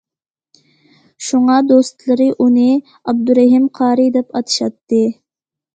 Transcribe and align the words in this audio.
شۇڭا 1.25 1.59
دوستلىرى 1.73 2.27
ئۇنى‹‹ 2.47 2.67
ئابدۇرېھىم 2.75 3.71
قارى›› 3.83 4.11
دەپ 4.19 4.35
ئاتىشاتتى. 4.41 5.07